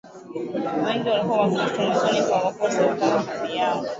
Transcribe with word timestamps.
wengi 0.85 1.09
walikuwa 1.09 1.37
Wakristo 1.37 1.83
Machoni 1.83 2.21
pa 2.29 2.35
wakuu 2.43 2.63
wa 2.63 2.71
serikali 2.71 3.11
hali 3.25 3.51
hiyo 3.53 3.85